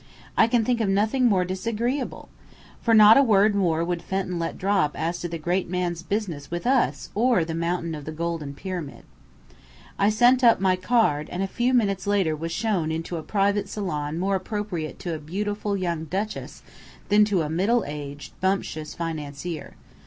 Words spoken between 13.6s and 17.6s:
salon more appropriate to a beautiful young duchess than to a